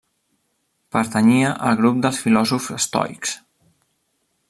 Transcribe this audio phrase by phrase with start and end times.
[0.95, 3.39] Pertanyia al grup dels filòsofs estoics.